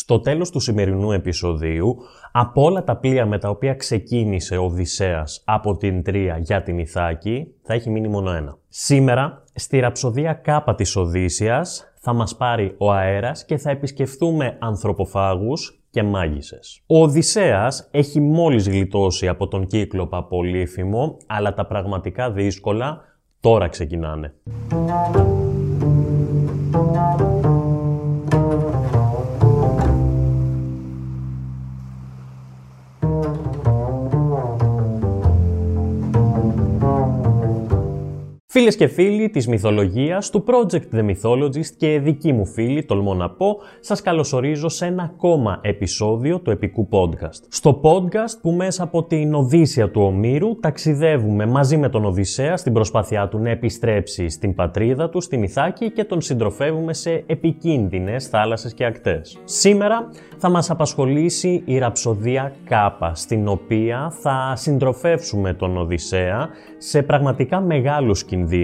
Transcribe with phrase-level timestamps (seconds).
[0.00, 1.96] Στο τέλος του σημερινού επεισοδίου,
[2.32, 6.78] από όλα τα πλοία με τα οποία ξεκίνησε ο Οδυσσέας από την Τρία για την
[6.78, 8.58] Ιθάκη, θα έχει μείνει μόνο ένα.
[8.68, 15.82] Σήμερα, στη ραψοδία Κάπα της Οδύσσιας, θα μας πάρει ο αέρας και θα επισκεφθούμε ανθρωποφάγους
[15.90, 16.82] και μάγισσες.
[16.86, 23.00] Ο Οδυσσέας έχει μόλις γλιτώσει από τον κύκλο Παπολίφημο, αλλά τα πραγματικά δύσκολα
[23.40, 24.34] τώρα ξεκινάνε.
[38.68, 43.30] Φίλες και φίλοι της μυθολογίας, του Project The Mythologist και δικοί μου φίλοι, τολμώ να
[43.30, 47.42] πω, σας καλωσορίζω σε ένα ακόμα επεισόδιο του επικού podcast.
[47.48, 52.72] Στο podcast που μέσα από την Οδύσσια του Ομήρου ταξιδεύουμε μαζί με τον Οδυσσέα στην
[52.72, 58.74] προσπάθειά του να επιστρέψει στην πατρίδα του, στην Ιθάκη και τον συντροφεύουμε σε επικίνδυνες θάλασσες
[58.74, 59.38] και ακτές.
[59.44, 60.08] Σήμερα
[60.38, 68.24] θα μας απασχολήσει η ραψοδία Κάπα, στην οποία θα συντροφεύσουμε τον Οδυσσέα σε πραγματικά μεγάλους
[68.24, 68.56] κινδύνους,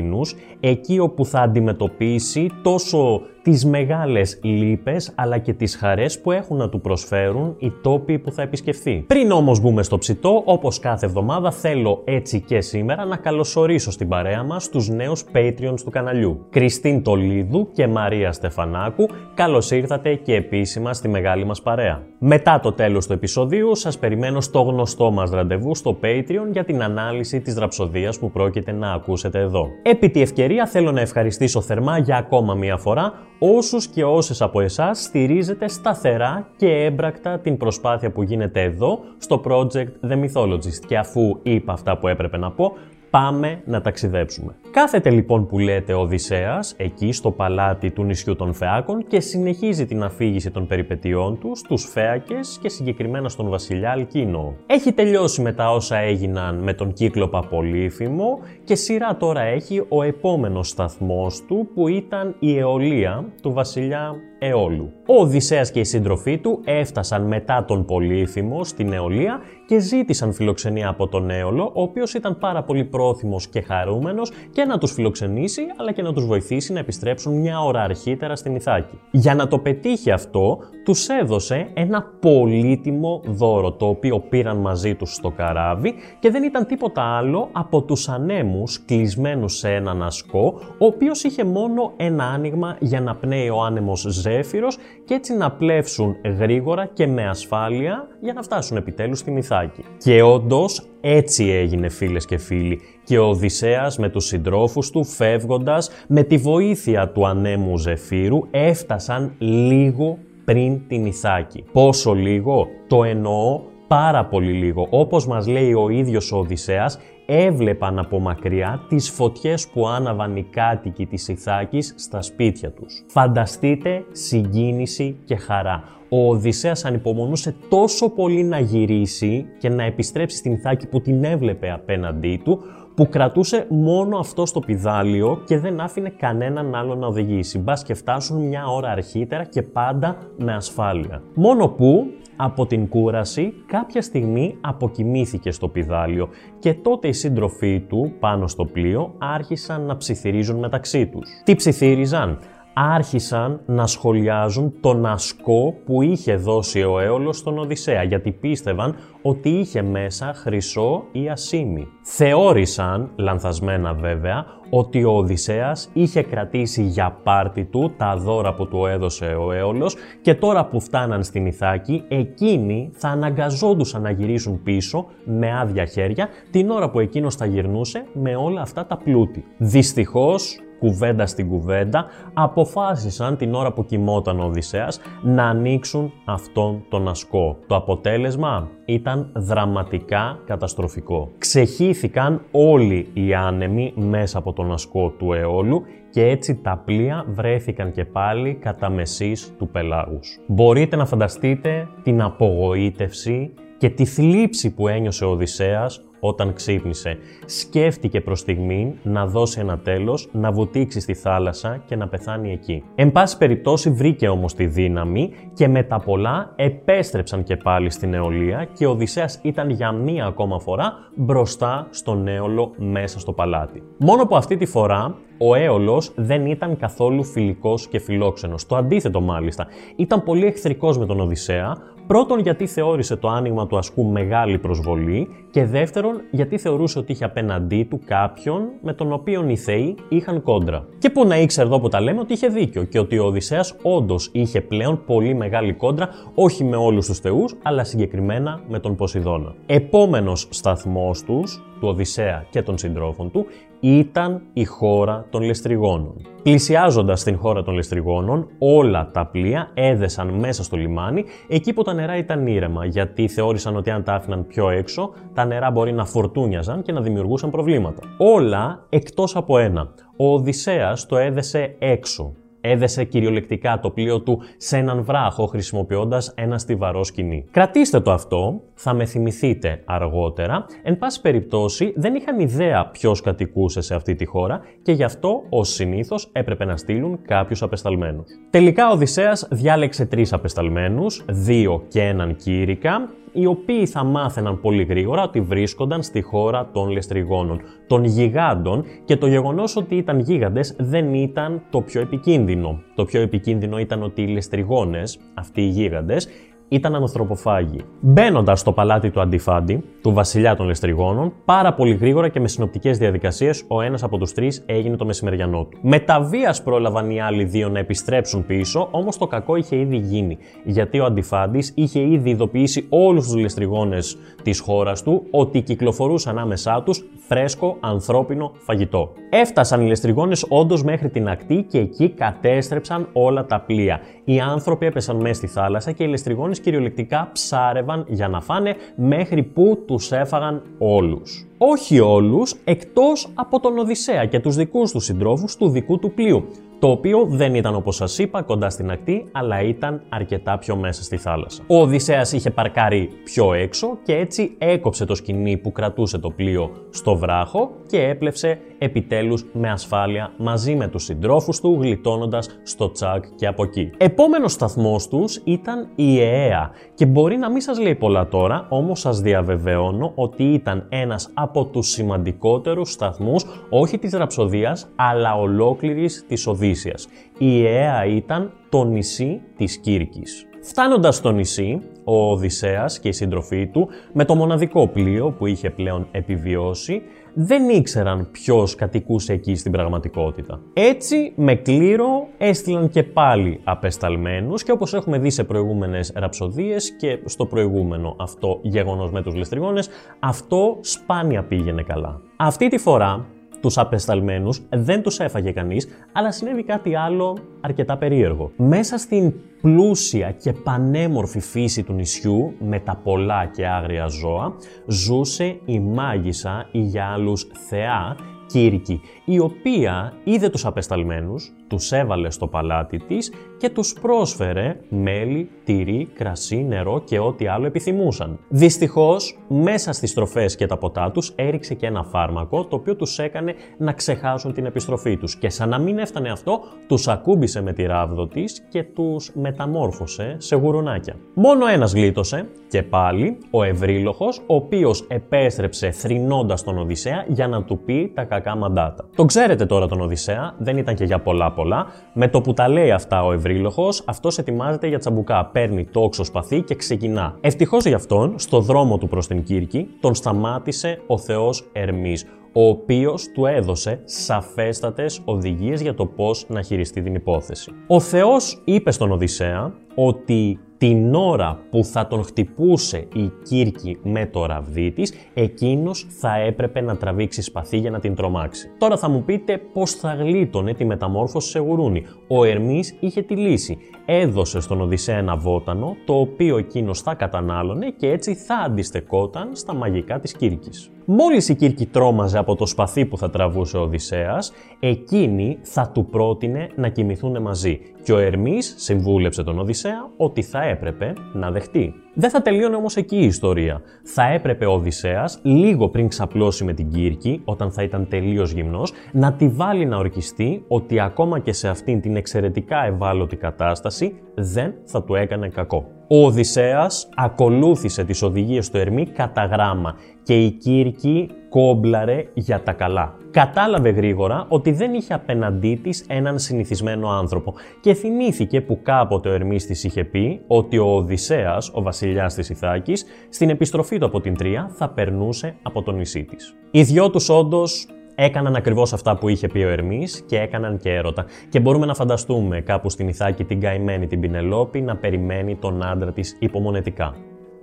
[0.61, 6.69] εκεί όπου θα αντιμετωπίσει τόσο τις μεγάλες λύπες αλλά και τις χαρές που έχουν να
[6.69, 9.05] του προσφέρουν οι τόποι που θα επισκεφθεί.
[9.07, 14.09] Πριν όμως μπούμε στο ψητό, όπως κάθε εβδομάδα θέλω έτσι και σήμερα να καλωσορίσω στην
[14.09, 16.47] παρέα μας τους νέους Patreons του καναλιού.
[16.51, 22.03] Κριστίν Τολίδου και Μαρία Στεφανάκου, καλώς ήρθατε και επίσημα στη μεγάλη μας παρέα.
[22.19, 26.83] Μετά το τέλος του επεισοδίου σας περιμένω στο γνωστό μας ραντεβού στο Patreon για την
[26.83, 29.69] ανάλυση της ραψοδίας που πρόκειται να ακούσετε εδώ.
[29.83, 34.61] Επί τη ευκαιρία θέλω να ευχαριστήσω θερμά για ακόμα μία φορά όσους και όσες από
[34.61, 40.85] εσάς στηρίζετε σταθερά και έμπρακτα την προσπάθεια που γίνεται εδώ στο project The Mythologist.
[40.87, 42.73] Και αφού είπα αυτά που έπρεπε να πω,
[43.15, 44.55] πάμε να ταξιδέψουμε.
[44.71, 49.87] Κάθεται λοιπόν που λέτε ο Οδυσσέας εκεί στο παλάτι του νησιού των Φεάκων και συνεχίζει
[49.87, 54.55] την αφήγηση των περιπετειών του στους Φέακες και συγκεκριμένα στον βασιλιά Αλκίνο.
[54.67, 60.03] Έχει τελειώσει με τα όσα έγιναν με τον κύκλο Παπολίφημο και σειρά τώρα έχει ο
[60.03, 64.93] επόμενος σταθμός του που ήταν η αιωλία του βασιλιά Αιώλου.
[65.07, 70.89] Ο Οδυσσέας και οι σύντροφοί του έφτασαν μετά τον Πολύφημο στην Αιωλία και ζήτησαν φιλοξενία
[70.89, 75.63] από τον Έολο, ο οποίος ήταν πάρα πολύ πρόθυμος και χαρούμενος και να τους φιλοξενήσει
[75.77, 78.99] αλλά και να τους βοηθήσει να επιστρέψουν μια ώρα αρχίτερα στην Ιθάκη.
[79.11, 85.15] Για να το πετύχει αυτό, τους έδωσε ένα πολύτιμο δώρο το οποίο πήραν μαζί τους
[85.15, 90.87] στο καράβι και δεν ήταν τίποτα άλλο από τους ανέμους κλεισμένους σε έναν ασκό, ο
[90.87, 96.17] οποίος είχε μόνο ένα άνοιγμα για να πνέει ο άνεμος Ζέφυρος και έτσι να πλεύσουν
[96.39, 99.85] γρήγορα και με ασφάλεια για να φτάσουν επιτέλους στην Ιθάκη.
[99.99, 105.91] Και όντως έτσι έγινε φίλες και φίλοι και ο Οδυσσέας με τους συντρόφους του φεύγοντας
[106.09, 111.65] με τη βοήθεια του ανέμου Ζεφύρου έφτασαν λίγο πριν την Ιθάκη.
[111.73, 114.87] Πόσο λίγο, το εννοώ πάρα πολύ λίγο.
[114.91, 120.43] Όπως μας λέει ο ίδιος ο Οδυσσέας, έβλεπαν από μακριά τις φωτιές που άναβαν οι
[120.43, 123.05] κάτοικοι της Ιθάκης στα σπίτια τους.
[123.07, 125.85] Φανταστείτε συγκίνηση και χαρά.
[126.09, 131.71] Ο Οδυσσέας ανυπομονούσε τόσο πολύ να γυρίσει και να επιστρέψει στην Ιθάκη που την έβλεπε
[131.71, 132.61] απέναντί του,
[132.95, 137.59] που κρατούσε μόνο αυτό στο πιδάλιο και δεν άφηνε κανέναν άλλο να οδηγήσει.
[137.59, 141.23] Μπας και φτάσουν μια ώρα αρχίτερα και πάντα με ασφάλεια.
[141.35, 142.07] Μόνο που
[142.37, 146.29] από την κούραση κάποια στιγμή αποκοιμήθηκε στο πιδάλιο
[146.59, 151.29] και τότε οι σύντροφοί του πάνω στο πλοίο άρχισαν να ψιθυρίζουν μεταξύ τους.
[151.45, 152.39] Τι ψιθύριζαν;
[152.75, 159.49] Άρχισαν να σχολιάζουν τον ασκό που είχε δώσει ο Έολος στον Οδυσσέα, γιατί πίστευαν ότι
[159.49, 161.87] είχε μέσα χρυσό ή ασίμι.
[162.03, 168.87] Θεώρησαν, λανθασμένα βέβαια, ότι ο Οδυσσέας είχε κρατήσει για πάρτι του τα δώρα που του
[168.87, 175.07] έδωσε ο Έολος και τώρα που φτάναν στην Ιθάκη, εκείνοι θα αναγκαζόντουσαν να γυρίσουν πίσω
[175.25, 179.45] με άδεια χέρια την ώρα που εκείνος θα γυρνούσε με όλα αυτά τα πλούτη.
[179.59, 187.09] Δυστυχώς, κουβέντα στην κουβέντα, αποφάσισαν την ώρα που κοιμόταν ο Οδυσσέας να ανοίξουν αυτόν τον
[187.09, 187.57] ασκό.
[187.67, 191.31] Το αποτέλεσμα ήταν δραματικά καταστροφικό.
[191.39, 197.93] Ξεχύθηκαν όλοι οι άνεμοι μέσα από τον ασκό του αιώλου και έτσι τα πλοία βρέθηκαν
[197.93, 200.41] και πάλι κατά μεσής του πελάγους.
[200.47, 208.21] Μπορείτε να φανταστείτε την απογοήτευση και τη θλίψη που ένιωσε ο Οδυσσέας όταν ξύπνησε, σκέφτηκε
[208.21, 212.83] προς στιγμή να δώσει ένα τέλος, να βουτήξει στη θάλασσα και να πεθάνει εκεί.
[212.95, 218.15] Εν πάση περιπτώσει βρήκε όμως τη δύναμη και με τα πολλά επέστρεψαν και πάλι στην
[218.15, 223.83] Αιωλία και ο Οδυσσέας ήταν για μία ακόμα φορά μπροστά στον Έολο μέσα στο παλάτι.
[223.99, 228.67] Μόνο που αυτή τη φορά ο Έολος δεν ήταν καθόλου φιλικός και φιλόξενος.
[228.67, 229.67] Το αντίθετο μάλιστα.
[229.97, 231.77] Ήταν πολύ εχθρικός με τον Οδυσσέα,
[232.07, 237.25] Πρώτον, γιατί θεώρησε το άνοιγμα του ασκού μεγάλη προσβολή και δεύτερον, γιατί θεωρούσε ότι είχε
[237.25, 240.87] απέναντί του κάποιον με τον οποίο οι θεοί είχαν κόντρα.
[240.99, 243.75] Και που να ήξερε εδώ που τα λέμε ότι είχε δίκιο και ότι ο Οδυσσέας
[243.83, 248.97] όντως είχε πλέον πολύ μεγάλη κόντρα, όχι με όλους τους θεούς, αλλά συγκεκριμένα με τον
[248.97, 249.55] Ποσειδώνα.
[249.67, 253.47] Επόμενος σταθμός τους, του Οδυσσέα και των συντρόφων του,
[253.81, 256.15] ήταν η χώρα των Λεστριγόνων.
[256.43, 261.93] Πλησιάζοντας την χώρα των Λεστριγόνων, όλα τα πλοία έδεσαν μέσα στο λιμάνι, εκεί που τα
[261.95, 266.05] νερά ήταν ήρεμα, γιατί θεώρησαν ότι αν τα άφηναν πιο έξω, τα νερά μπορεί να
[266.05, 268.03] φορτούνιαζαν και να δημιουργούσαν προβλήματα.
[268.19, 269.95] Όλα εκτός από ένα.
[270.17, 272.33] Ο Οδυσσέας το έδεσε έξω,
[272.65, 277.45] έδεσε κυριολεκτικά το πλοίο του σε έναν βράχο χρησιμοποιώντας ένα στιβαρό σκηνή.
[277.51, 280.67] Κρατήστε το αυτό, θα με θυμηθείτε αργότερα.
[280.83, 285.43] Εν πάση περιπτώσει, δεν είχαν ιδέα ποιος κατοικούσε σε αυτή τη χώρα και γι' αυτό,
[285.49, 288.27] ως συνήθως, έπρεπε να στείλουν κάποιους απεσταλμένους.
[288.51, 294.85] Τελικά, ο Οδυσσέας διάλεξε τρεις απεσταλμένους, δύο και έναν κήρυκα, οι οποίοι θα μάθαιναν πολύ
[294.85, 300.77] γρήγορα ότι βρίσκονταν στη χώρα των λεστριγόνων, των γιγάντων και το γεγονός ότι ήταν γίγαντες
[300.79, 302.83] δεν ήταν το πιο επικίνδυνο.
[302.95, 306.29] Το πιο επικίνδυνο ήταν ότι οι λεστριγόνες, αυτοί οι γίγαντες,
[306.75, 307.81] ήταν ανθρωποφάγοι.
[308.01, 312.99] Μπαίνοντας στο παλάτι του Αντιφάντη, του βασιλιά των Λεστριγόνων, πάρα πολύ γρήγορα και με συνοπτικές
[312.99, 315.79] διαδικασίες, ο ένας από τους τρεις έγινε το μεσημεριανό του.
[315.83, 319.97] Με τα βίας πρόλαβαν οι άλλοι δύο να επιστρέψουν πίσω, όμως το κακό είχε ήδη
[319.97, 320.39] γίνει.
[320.65, 326.83] Γιατί ο Αντιφάντης είχε ήδη ειδοποιήσει όλους τους Λεστριγόνες της χώρας του ότι κυκλοφορούσαν άμεσά
[326.85, 329.13] τους φρέσκο ανθρώπινο φαγητό.
[329.31, 334.01] Έφτασαν οι λεστριγόνες όντως μέχρι την ακτή και εκεί κατέστρεψαν όλα τα πλοία.
[334.25, 339.43] Οι άνθρωποι έπεσαν μέσα στη θάλασσα και οι λεστριγόνες κυριολεκτικά ψάρευαν για να φάνε μέχρι
[339.43, 341.47] που τους έφαγαν όλους.
[341.59, 346.45] Όχι όλους, εκτός από τον Οδυσσέα και τους δικούς του συντρόφους του δικού του πλοίου,
[346.79, 351.03] το οποίο δεν ήταν όπως σας είπα κοντά στην ακτή, αλλά ήταν αρκετά πιο μέσα
[351.03, 351.63] στη θάλασσα.
[351.67, 356.71] Ο Οδυσσέας είχε παρκάρει πιο έξω και έτσι έκοψε το σκηνή που κρατούσε το πλοίο
[356.91, 363.25] στο βράχο και έπλεψε επιτέλους με ασφάλεια μαζί με τους συντρόφους του γλιτώνοντας στο τσακ
[363.37, 363.91] και από εκεί.
[363.97, 369.01] Επόμενος σταθμός τους ήταν η ΕΕΑ και μπορεί να μην σας λέει πολλά τώρα, όμως
[369.01, 376.47] σας διαβεβαιώνω ότι ήταν ένας από τους σημαντικότερους σταθμούς όχι της ραψοδίας αλλά ολόκληρης της
[376.47, 377.09] Οδύσσιας.
[377.39, 380.47] Η ΕΕΑ ήταν το νησί της Κύρκης.
[380.63, 385.71] Φτάνοντας στο νησί, ο Οδυσσέας και οι σύντροφοί του, με το μοναδικό πλοίο που είχε
[385.71, 387.03] πλέον επιβιώσει,
[387.35, 390.61] δεν ήξεραν ποιος κατοικούσε εκεί στην πραγματικότητα.
[390.73, 397.19] Έτσι, με κλήρο έστειλαν και πάλι απεσταλμένους και όπως έχουμε δει σε προηγούμενες ραψοδίες και
[397.25, 399.89] στο προηγούμενο αυτό γεγονός με τους ληστριγόνες,
[400.19, 402.21] αυτό σπάνια πήγαινε καλά.
[402.37, 403.27] Αυτή τη φορά
[403.65, 408.51] τους απεσταλμένους δεν τους έφαγε κανείς, αλλά συνέβη κάτι άλλο αρκετά περίεργο.
[408.57, 414.55] Μέσα στην πλούσια και πανέμορφη φύση του νησιού, με τα πολλά και άγρια ζώα,
[414.87, 422.31] ζούσε η μάγισσα, η για άλλους θεά, Κύρκη, η οποία είδε τους απεσταλμένους, τους έβαλε
[422.31, 428.39] στο παλάτι της και τους πρόσφερε μέλι, τυρί, κρασί, νερό και ό,τι άλλο επιθυμούσαν.
[428.49, 433.19] Δυστυχώς, μέσα στις τροφές και τα ποτά τους έριξε και ένα φάρμακο το οποίο τους
[433.19, 437.73] έκανε να ξεχάσουν την επιστροφή τους και σαν να μην έφτανε αυτό, τους ακούμπησε με
[437.73, 441.17] τη ράβδο της και τους μεταμόρφωσε σε γουρουνάκια.
[441.35, 447.63] Μόνο ένας γλίτωσε και πάλι ο Ευρύλοχος, ο οποίος επέστρεψε θρυνώντας τον Οδυσσέα για να
[447.63, 449.05] του πει τα κακά μαντάτα.
[449.17, 451.87] Το ξέρετε τώρα τον Οδυσσέα, δεν ήταν και για πολλά πολλά.
[452.13, 455.45] Με το που τα λέει αυτά ο Ευρύλοχος, αυτός ετοιμάζεται για τσαμπουκά.
[455.53, 457.37] Παίρνει το όξο σπαθί και ξεκινά.
[457.41, 462.69] Ευτυχώς για αυτόν, στο δρόμο του προς την Κύρκη, τον σταμάτησε ο Θεός Ερμής, ο
[462.69, 467.73] οποίος του έδωσε σαφέστατες οδηγίες για το πώς να χειριστεί την υπόθεση.
[467.87, 474.27] Ο Θεός είπε στον Οδυσσέα ότι την ώρα που θα τον χτυπούσε η Κύρκη με
[474.27, 478.71] το ραβδί της, εκείνος θα έπρεπε να τραβήξει σπαθί για να την τρομάξει.
[478.79, 482.05] Τώρα θα μου πείτε πώς θα γλίτωνε τη μεταμόρφωση σε γουρούνι.
[482.29, 483.79] Ο Ερμής είχε τη λύση.
[484.05, 489.75] Έδωσε στον Οδυσσέα ένα βότανο, το οποίο εκείνος θα κατανάλωνε και έτσι θα αντιστεκόταν στα
[489.75, 490.91] μαγικά της Κύρκης.
[491.07, 496.07] Μόλις η Κύρκη τρόμαζε από το σπαθί που θα τραβούσε ο Οδυσσέας, εκείνη θα του
[496.07, 502.04] πρότεινε να κοιμηθούν μαζί και ο Ερμής συμβούλεψε τον Οδυσσέα ότι θα έπρεπε να δεχτεί.
[502.17, 503.81] Δεν θα τελείωνε όμως εκεί η ιστορία.
[504.03, 508.93] Θα έπρεπε ο Οδυσσέας, λίγο πριν ξαπλώσει με την Κύρκη, όταν θα ήταν τελείως γυμνός,
[509.13, 514.75] να τη βάλει να ορκιστεί ότι ακόμα και σε αυτήν την εξαιρετικά ευάλωτη κατάσταση δεν
[514.85, 515.87] θα του έκανε κακό.
[516.09, 522.73] Ο Οδυσσέας ακολούθησε τις οδηγίες του Ερμή κατά γράμμα και η Κύρκη κόμπλαρε για τα
[522.73, 523.15] καλά.
[523.31, 529.33] Κατάλαβε γρήγορα ότι δεν είχε απέναντί της έναν συνηθισμένο άνθρωπο και θυμήθηκε που κάποτε ο
[529.33, 532.04] Ερμής της είχε πει ότι ο Οδυσσέας, ο βασιλιάς
[532.35, 536.55] της Ιθάκης, στην επιστροφή του από την Τρία θα περνούσε από το νησί της.
[536.71, 540.91] Οι δυο τους όντως έκαναν ακριβώς αυτά που είχε πει ο Ερμής και έκαναν και
[540.91, 541.25] έρωτα.
[541.49, 546.13] Και μπορούμε να φανταστούμε κάπου στην Ιθάκη την καημένη την Πινελόπη να περιμένει τον άντρα
[546.13, 547.15] της υπομονετικά.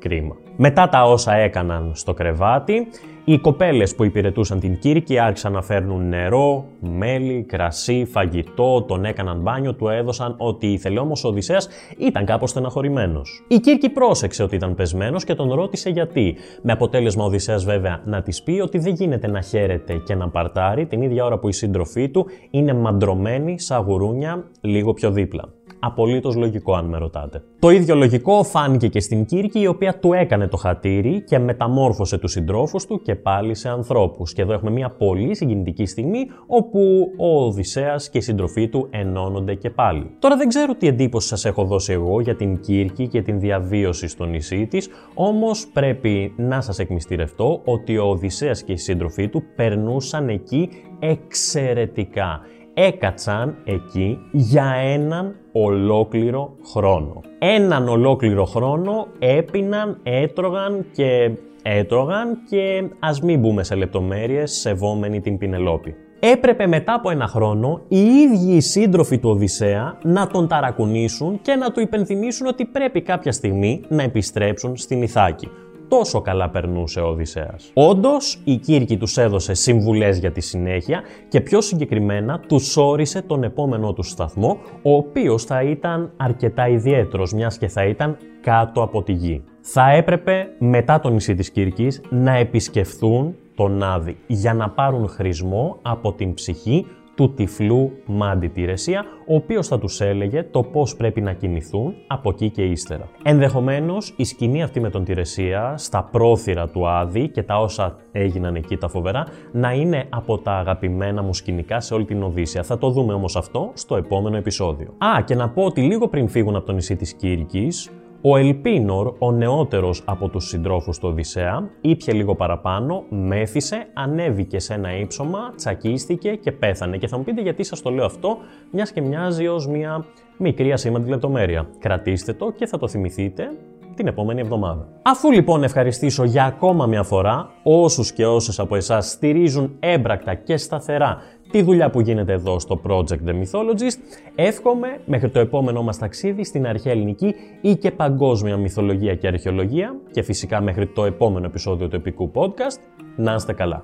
[0.01, 0.36] Κρίμα.
[0.55, 2.88] Μετά τα όσα έκαναν στο κρεβάτι,
[3.25, 9.41] οι κοπέλες που υπηρετούσαν την Κύρκη άρχισαν να φέρνουν νερό, μέλι, κρασί, φαγητό, τον έκαναν
[9.41, 11.00] μπάνιο, του έδωσαν ό,τι ήθελε.
[11.00, 13.46] Όμως ο Οδυσσέας ήταν κάπως στεναχωρημένος.
[13.48, 16.36] Η Κύρκη πρόσεξε ότι ήταν πεσμένος και τον ρώτησε γιατί.
[16.62, 20.29] Με αποτέλεσμα ο Οδυσσέας βέβαια να της πει ότι δεν γίνεται να χαίρεται και να
[20.29, 25.43] παρτάρει την ίδια ώρα που η σύντροφή του είναι μαντρωμένη σαν γουρούνια λίγο πιο δίπλα.
[25.84, 27.44] Απολύτως λογικό, αν με ρωτάτε.
[27.60, 32.18] Το ίδιο λογικό φάνηκε και στην Κύρκη, η οποία του έκανε το χατήρι και μεταμόρφωσε
[32.18, 34.34] τους συντρόφους του και πάλι σε ανθρώπους.
[34.34, 39.56] Και εδώ έχουμε μια πολύ συγκινητική στιγμή όπου ο Οδυσσέας και η συντροφή του ενώνονται
[39.56, 40.16] και πάλι.
[40.20, 44.08] Τώρα δεν ξέρω τι εντύπωση σας έχω δώσει εγώ για την Κύρκη και την διαβίωση
[44.08, 49.44] στο νησί της, όμως πρέπει να σας εκμυστηρευτώ ότι ο Οδυσσέας και η σύντροφή του
[49.56, 50.70] περνούσαν εκεί
[51.00, 52.42] εξαιρετικά
[52.74, 57.22] έκατσαν εκεί για έναν ολόκληρο χρόνο.
[57.40, 61.32] Έναν ολόκληρο χρόνο έπιναν, έτρωγαν και
[61.63, 65.96] έτρωγαν και ας μην μπούμε σε λεπτομέρειες σεβόμενοι την Πινελόπη.
[66.20, 71.56] Έπρεπε μετά από ένα χρόνο οι ίδιοι οι σύντροφοι του Οδυσσέα να τον ταρακουνήσουν και
[71.56, 75.50] να του υπενθυμίσουν ότι πρέπει κάποια στιγμή να επιστρέψουν στην Ιθάκη
[75.98, 77.71] τόσο καλά περνούσε ο Οδυσσέας.
[77.74, 83.43] Όντως, η Κύρκη τους έδωσε συμβουλές για τη συνέχεια και πιο συγκεκριμένα τους όρισε τον
[83.43, 89.03] επόμενό τους σταθμό, ο οποίος θα ήταν αρκετά ιδιαίτερος, μιας και θα ήταν κάτω από
[89.03, 89.43] τη γη.
[89.62, 95.77] Θα έπρεπε μετά το νησί της Κύρκης να επισκεφθούν τον Άδη για να πάρουν χρησμό
[95.81, 101.22] από την ψυχή του τυφλού Μάντι Τηρεσία, ο οποίος θα τους έλεγε το πώς πρέπει
[101.22, 103.10] να κινηθούν από εκεί και ύστερα.
[103.24, 108.56] Ενδεχομένως η σκηνή αυτή με τον Τηρεσία στα πρόθυρα του Άδη και τα όσα έγιναν
[108.56, 112.63] εκεί τα φοβερά να είναι από τα αγαπημένα μου σκηνικά σε όλη την Οδύσσια.
[112.63, 114.94] Θα το δούμε όμως αυτό στο επόμενο επεισόδιο.
[114.98, 117.91] Α, και να πω ότι λίγο πριν φύγουν από το νησί της Κύρκης,
[118.22, 124.74] ο Ελπίνορ, ο νεότερος από τους συντρόφους του Οδυσσέα, ήπια λίγο παραπάνω, μέθησε, ανέβηκε σε
[124.74, 126.98] ένα ύψωμα, τσακίστηκε και πέθανε.
[126.98, 128.38] Και θα μου πείτε γιατί σας το λέω αυτό,
[128.72, 130.06] μιας και μοιάζει ως μια
[130.38, 131.70] μικρή ασήμαντη λεπτομέρεια.
[131.80, 133.51] Κρατήστε το και θα το θυμηθείτε
[133.95, 134.88] την επόμενη εβδομάδα.
[135.01, 140.57] Αφού λοιπόν ευχαριστήσω για ακόμα μια φορά όσους και όσες από εσάς στηρίζουν έμπρακτα και
[140.57, 141.17] σταθερά
[141.51, 143.98] τη δουλειά που γίνεται εδώ στο Project The Mythologist,
[144.36, 149.95] εύχομαι μέχρι το επόμενό μας ταξίδι στην αρχαία ελληνική ή και παγκόσμια μυθολογία και αρχαιολογία
[150.12, 152.79] και φυσικά μέχρι το επόμενο επεισόδιο του επικού podcast
[153.15, 153.83] να είστε καλά.